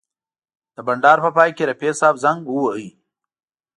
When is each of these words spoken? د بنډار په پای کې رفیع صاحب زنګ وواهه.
د 0.75 0.77
بنډار 0.87 1.17
په 1.25 1.29
پای 1.37 1.49
کې 1.57 1.63
رفیع 1.69 1.93
صاحب 1.99 2.15
زنګ 2.23 2.41
وواهه. 2.47 2.89